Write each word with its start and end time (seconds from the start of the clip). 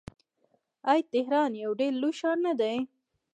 آیا 0.91 1.05
تهران 1.13 1.49
یو 1.63 1.71
ډیر 1.79 1.93
لوی 2.01 2.13
ښار 2.19 2.37
نه 2.45 2.53
دی؟ 2.59 2.77